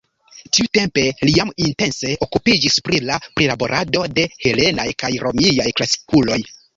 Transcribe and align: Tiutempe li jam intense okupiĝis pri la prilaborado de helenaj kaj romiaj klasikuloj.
Tiutempe 0.57 1.01
li 1.27 1.33
jam 1.33 1.49
intense 1.65 2.13
okupiĝis 2.25 2.77
pri 2.87 3.01
la 3.09 3.17
prilaborado 3.35 4.01
de 4.15 4.23
helenaj 4.47 4.87
kaj 5.05 5.11
romiaj 5.27 5.69
klasikuloj. 5.81 6.39